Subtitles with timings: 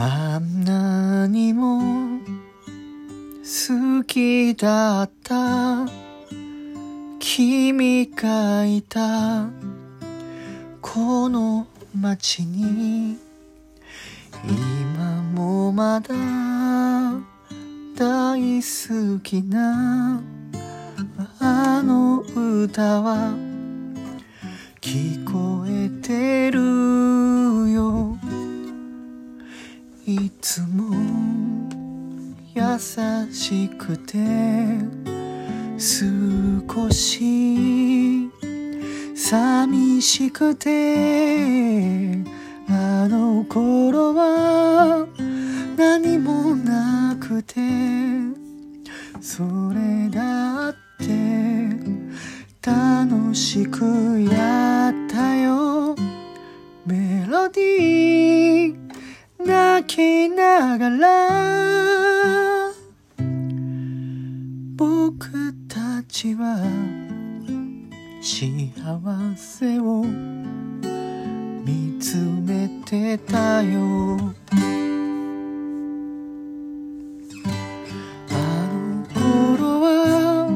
[0.00, 2.20] あんなにも
[3.42, 5.88] 好きだった。
[7.18, 9.48] 君がいた。
[10.80, 11.66] この
[11.98, 13.18] 街に
[14.44, 16.14] 今もまだ
[17.96, 20.22] 大好きな。
[21.40, 23.32] あの歌は
[24.80, 27.17] 聞こえてる。
[32.78, 34.16] 優しくて
[35.76, 38.30] 少し
[39.16, 42.22] 寂しくて
[42.68, 45.08] あの頃は
[45.76, 47.56] 何もなくて
[49.20, 49.42] そ
[49.74, 51.08] れだって
[52.62, 53.84] 楽しく
[54.20, 55.96] やったよ。
[56.86, 62.47] メロディー泣きながら
[64.78, 66.62] 僕たちは
[68.22, 68.70] 幸
[69.36, 70.04] せを
[71.64, 74.18] 見つめてたよ。
[78.30, 78.36] あ
[78.72, 79.04] の
[79.58, 80.48] 頃は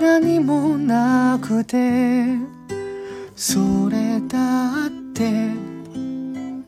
[0.00, 2.38] 何もなくて
[3.34, 5.50] それだって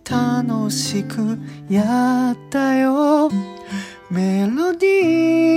[0.05, 1.38] 楽しく
[1.70, 3.30] やったよ。
[4.10, 5.47] メロディー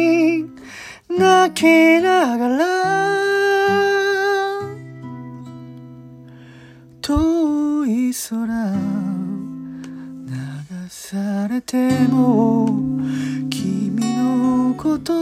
[1.52, 2.66] 泣きながら
[7.02, 8.46] 遠い空
[10.26, 10.34] 流
[10.88, 12.68] されても
[13.50, 15.14] 君のこと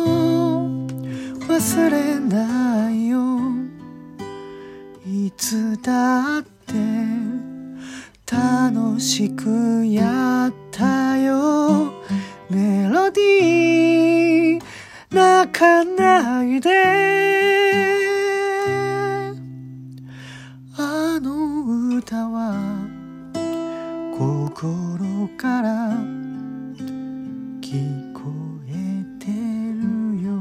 [1.48, 3.40] 忘れないよ。
[5.08, 6.74] いつだって
[8.32, 11.92] 楽しくやったよ。
[12.52, 14.64] メロディー
[15.12, 15.99] 泣かな
[16.60, 16.70] いで
[20.78, 22.88] あの歌は
[24.12, 25.92] 心から
[27.62, 28.22] 聞こ
[28.68, 30.40] えてるよ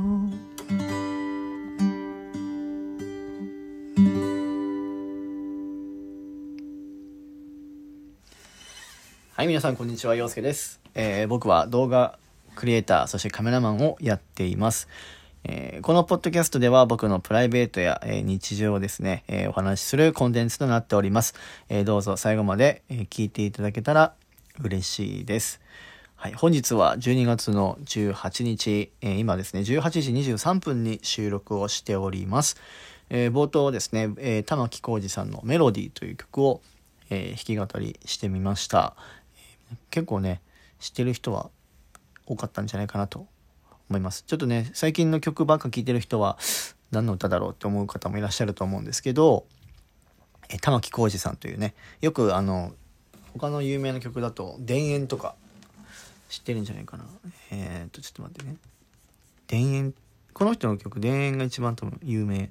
[9.34, 10.80] はい、皆さんこんにちは、陽介です。
[10.96, 12.18] えー僕は動画
[12.56, 14.88] クリエイター、そしてカメラマンをやっています。
[15.44, 21.34] えーこのポッドキャストでは僕のプライベートや、えー日常をですね、えーお話しするコンテンツとなっております。
[21.68, 24.14] えどうぞ最後まで、え聞いていただけたら
[24.60, 25.60] 嬉しいです。
[26.16, 32.56] はい、本日は12月の18日、え今ですね、18時23分に収録をしております。
[33.08, 36.60] え冒頭ですね、え玉置浩二さんのメロディーという曲を、
[37.10, 38.96] え弾き語りしてみました。
[39.90, 40.40] 結構ね、
[40.80, 41.50] 知ってる人は
[42.26, 43.26] 多かったんじゃないかなと
[43.88, 44.24] 思います。
[44.26, 46.38] ちょっとね、最近の曲ばっか聴いてる人は
[46.90, 49.46] 何の歌だろうって思う方もいらっしゃると思うんですけど、
[50.48, 52.72] え玉置浩二さんというね、よくあの、
[53.34, 55.34] 他の有名な曲だと、田園とか
[56.28, 57.04] 知ってるんじゃないかな。
[57.50, 58.56] えー、っと、ちょっと待ってね。
[59.46, 59.94] 田園、
[60.32, 62.50] この人の曲、田園が一番多分有名。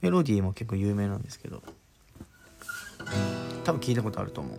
[0.00, 1.62] メロディーも結構有名なんですけど、
[3.64, 4.58] 多分聞いたことあると思う。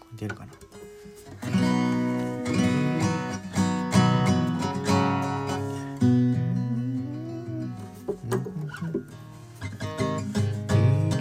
[0.00, 0.52] これ出るかな。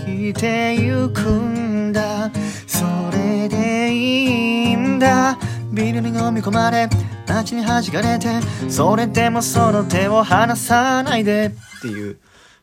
[0.06, 2.31] 生きてゆくんだ。
[2.68, 5.38] それでいいんだ。
[5.72, 6.88] ビルに飲み込まれ
[7.28, 8.28] 街に弾かれて
[8.69, 11.56] それでもその手を離さないで。
[11.80, 12.18] っていう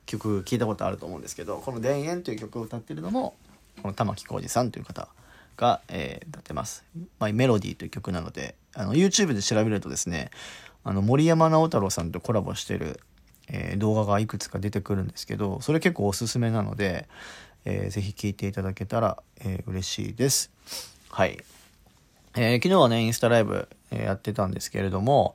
[0.07, 3.35] 曲聞いたことあると思うんですけどこの「田園」という曲を歌ってるのも
[3.83, 5.09] この玉置浩二さんという方
[5.57, 6.85] が、えー歌ってます
[7.21, 10.31] 「まあ、メロディー」という曲なのであの YouTube で調べるとですね
[10.85, 13.01] あの森山直太朗さんとコラボしてる
[13.53, 17.09] えー動画がいくつか出てくるんですけどそれ結構おすすめなので、
[17.65, 20.51] えーぜひ聴いていただけたら、えー嬉しいです。
[21.11, 21.39] はい、
[22.37, 25.35] えー昨日はねインスタライブ、えやってたんですけれども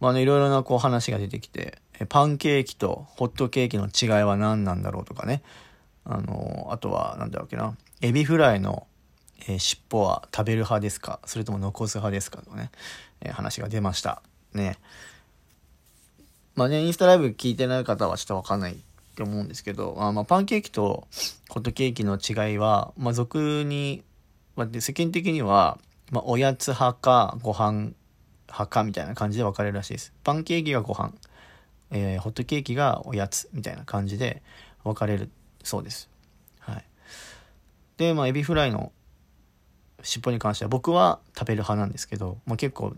[0.00, 5.42] まあねいろいろなこう話が出てきてえパンケーキとホットケーキの違いは何なんだろうとかね。
[6.04, 7.76] あのあとはなんだろうけな。
[8.00, 8.86] エビフライの、
[9.48, 11.20] えー尻尾は食べる派ですか？
[11.26, 12.40] それとも残す派ですか？
[12.42, 12.70] とね、
[13.20, 14.22] えー話が出ました。
[14.54, 14.78] ね。
[16.58, 18.76] まあね、インスタライブ聞いてない方はちょっとわかんないっ
[19.14, 21.06] て思うんですけど、あまあパンケーキと
[21.48, 24.02] ホットケーキの違いは、まあ俗に、
[24.56, 25.78] まあ、世間的には、
[26.10, 27.92] まあおやつ派かご飯
[28.48, 30.12] 派かみたいな感じで分かれるらしいです。
[30.24, 31.14] パンケーキがご飯、
[31.92, 34.42] えーホットケーキがおやつみたいな感じで
[34.82, 35.30] 分かれる
[35.62, 36.10] そうです。
[36.58, 36.84] はい。
[37.98, 38.90] で、まあエビフライの
[40.02, 42.96] 尻尾に関しては僕は食べる派なんですけど、まあ、結構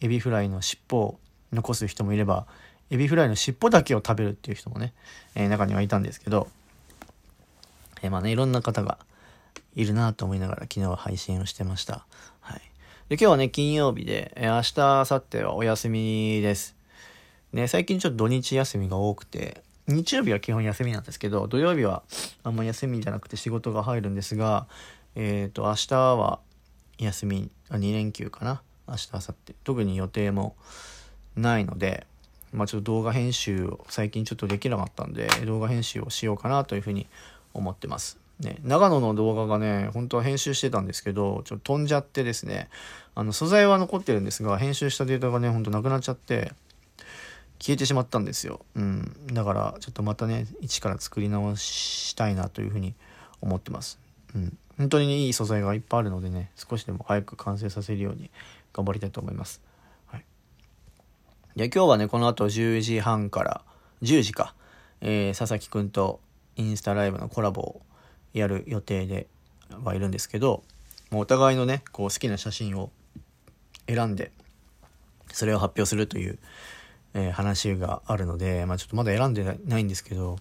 [0.00, 1.18] エビフライの尻尾を
[1.52, 2.46] 残す人もいれば
[2.92, 4.92] エビフライの尻尾だけを食べるっていう人もね、
[5.34, 6.48] えー、中にはいたんですけど、
[8.02, 8.98] えー、まあねいろんな方が
[9.74, 12.04] いるなと思いながら昨日は配信をしてました。
[12.40, 12.60] はい。
[13.08, 16.76] で、今日はね、金曜日で、えー、明日、明後日はお休みです。
[17.54, 22.02] ね、最近ちょっと土日休みが多くて、日曜日は基本休みなんですけど、土曜日は
[22.44, 24.66] あんま休みじゃなくて仕事が入るんですが、
[25.14, 26.40] えっ、ー、と、明日は
[26.98, 28.60] 休み、2連休かな。
[28.86, 29.54] 明日、明後日。
[29.64, 30.56] 特に予定も
[31.36, 32.06] ないので、
[32.52, 37.06] まあちょっと動画編集を最近ちょっとできなかったんで、動画編集をしようかなというふうに
[37.54, 38.18] 思ってます。
[38.40, 42.68] ね、長野の動画がね、本当は編集してたんですけど、ちょっと飛んじゃってですね、
[43.14, 46.52] あの素材は残ってるんですが、編集したデータがね、ほんとなくなっちゃって、
[47.62, 48.60] 消えてしまったんですよ。
[48.74, 49.12] うん。
[49.32, 52.94] だから、ちょっとまたね、一から作り直したいなというふうに
[53.40, 54.00] 思ってます。
[54.34, 54.58] うん。
[54.78, 58.30] 本当にいい素材がいっぱいあるのでね、少しでも早く完成させるように
[58.72, 59.60] 頑張りたいと思います。
[61.56, 63.60] で、今日はね、この後10時半から、
[64.02, 64.54] 10時か、
[65.02, 66.20] えー、佐々木くんと
[66.56, 67.82] インスタライブのコラボを
[68.32, 69.26] やる予定で
[69.84, 70.62] はいるんですけど、
[71.10, 72.90] もうお互いのね、こう好きな写真を
[73.86, 74.32] 選んで、
[75.30, 76.38] それを発表するという、
[77.12, 80.38] えー、話があるので、まあちょっとまだ選んでないんですけど、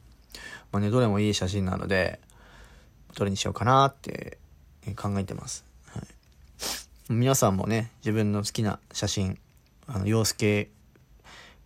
[0.72, 2.22] まあね、どれもいい写真なので、
[3.16, 4.38] どれにしようかなって
[4.96, 5.66] 考えてます。
[5.88, 6.04] はい、
[7.10, 9.38] 皆さんもね、自分の好きな写真、
[9.88, 10.70] あの、洋介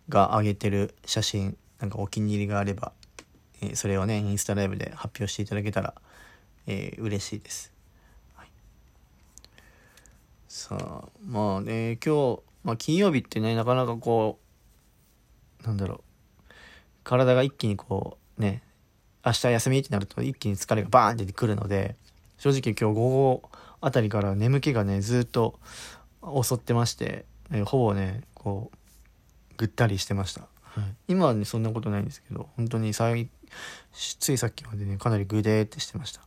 [0.08, 2.92] が上げてる写真、なんかお気に入りがあれば、
[3.60, 5.94] えー、それをね、インスタライブで発表していただけたら、
[6.66, 7.72] えー、嬉しいです。
[8.34, 8.48] はい、
[10.48, 14.38] さあ、まあね、今日、まあ金曜日ってね、なかなかこ
[15.62, 15.96] う、なんだろ
[16.48, 16.52] う、
[17.04, 18.62] 体が一気にこう、ね、
[19.24, 21.96] 明日休みってなると一気に疲れがバーンってくるので、
[22.38, 23.50] 正直今日午後
[23.80, 25.58] あたりから眠気がね、ずっと
[26.42, 28.76] 襲ってまして、えー、ほぼね、こう、
[29.56, 30.42] ぐったりしてました。
[30.42, 33.28] はい、今はね、そんなことないんですけど、本当に最、
[33.92, 36.20] ついさっきまでね、かなりグデーってしてました。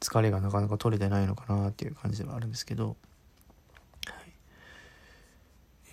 [0.00, 2.96] 疲れがなかなか取れてないのかなっていう感じではあるんですけど、はい。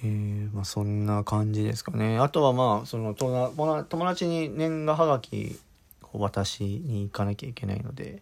[0.03, 2.19] えーまあ、そんな感じですかね。
[2.19, 5.57] あとはまあその友達に年賀はがき
[6.13, 8.21] を渡しに行かなきゃいけないので、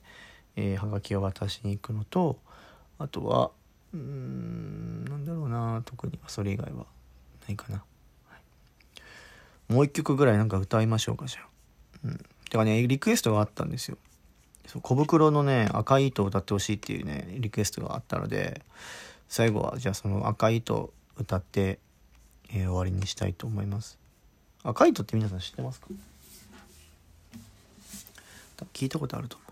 [0.56, 2.38] えー、はがきを渡しに行くのと
[2.98, 3.52] あとは
[3.94, 6.86] うんなんだろうな特にはそれ以外は
[7.50, 7.84] ないかな、
[8.30, 8.38] は
[9.70, 11.48] い、もう一曲ぐらいなんか歌いましょうかじゃあ。
[12.06, 12.18] うん。
[12.50, 13.98] てかねリクエストがあったんですよ。
[14.68, 18.62] そう小袋のね赤い糸を歌ってほしいっていうねリクエストがあったので
[19.28, 21.80] 最後はじゃあその赤い糸歌って、
[22.52, 23.98] えー、終わりにしたいと思います。
[24.64, 25.88] 赤い糸って皆さん知ってますか？
[28.74, 29.49] 聞いたことあると思う。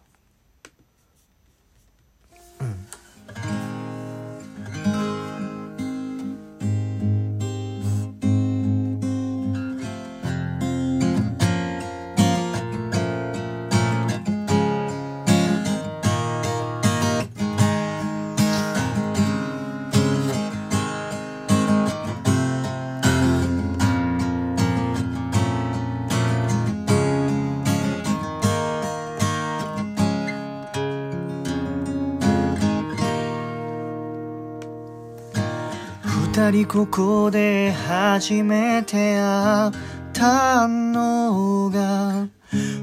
[36.37, 39.71] 二人ここで初めて会っ
[40.13, 42.27] たのが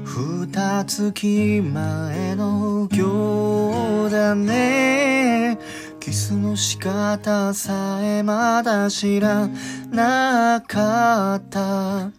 [0.03, 1.13] 二月
[1.61, 5.57] 前の今日だね。
[6.01, 9.47] キスの仕方さえまだ知ら
[9.89, 12.11] なかった。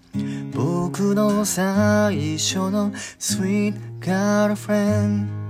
[0.54, 5.45] 僕の最初の Sweet Girlfriend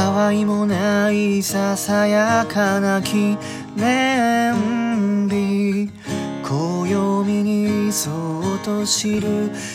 [0.00, 3.36] たわいもないささやかな記
[3.76, 5.90] 念日
[6.42, 9.20] 暦にそっと記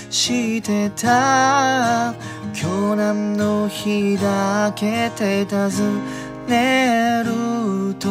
[0.10, 2.16] してた
[2.60, 6.02] 今日何の日だけて尋
[6.48, 8.10] ねると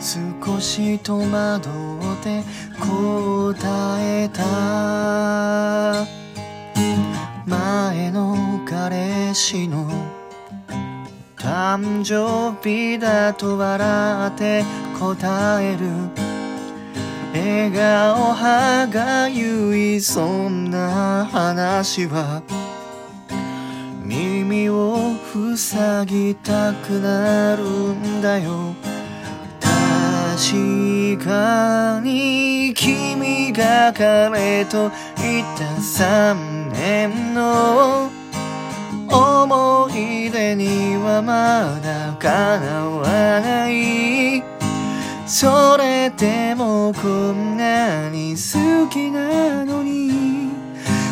[0.00, 2.42] 少し戸惑って
[2.80, 6.06] 答えた
[7.46, 10.21] 前の彼氏の
[11.42, 14.64] 誕生日だと笑って
[14.96, 15.88] 答える。
[17.34, 22.42] 笑顔歯がゆいそんな話は
[24.04, 25.16] 耳を
[25.56, 28.74] 塞ぎたくなるんだよ。
[29.60, 38.01] 確かに君が彼といた三年の
[39.92, 44.42] 出にはまだ叶わない
[45.26, 50.50] それでもこんなに好きなのに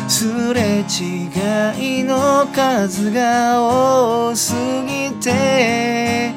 [0.07, 4.53] すれ違いの数が多す
[4.85, 6.33] ぎて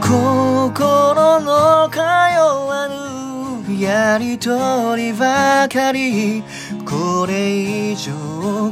[0.00, 2.88] 心の通わ
[3.66, 6.42] ぬやりとりばかり
[7.02, 8.12] これ以上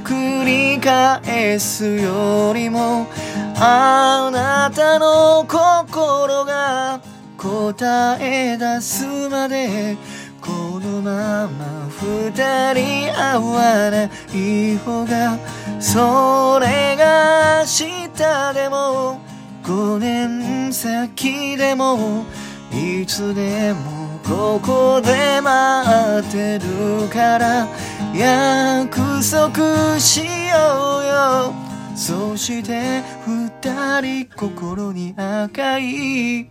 [0.04, 3.08] 繰り返すよりも
[3.56, 7.00] あなたの心が
[7.36, 9.96] 答え出すまで
[10.40, 12.30] このまま二
[12.72, 15.36] 人会わない方が
[15.80, 19.20] それが明日でも
[19.64, 22.24] 5年先でも
[22.70, 27.66] いつでもここで待ってるから
[28.14, 31.54] 約束しようよ
[31.94, 36.48] そして二人心に赤い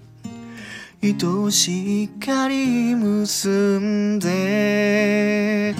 [1.01, 5.75] 愛しい光結んで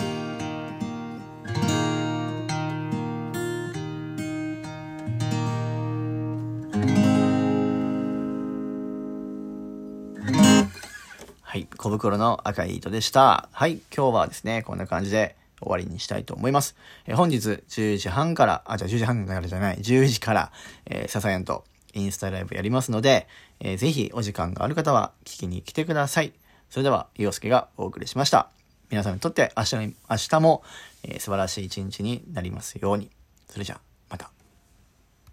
[11.42, 11.68] はい。
[11.78, 13.50] 小袋の赤い糸でした。
[13.52, 13.80] はい。
[13.96, 16.76] 今日はですね、こんな感じで終わりにしたいと思います。
[17.06, 20.52] えー本日10時半から、あ、じゃあ10時半からじゃない、10時から、
[20.86, 23.28] えー、ササヤンとインスタライブやりますので、
[23.60, 26.34] えーぜひお時間がある方は聞きに来てください。
[26.70, 28.50] それでは、洋介がお送りしました。
[28.90, 30.64] 皆さんにとって明日、明日も、
[31.04, 33.10] えー素晴らしい一日になりますように。
[33.50, 33.89] それじゃあ。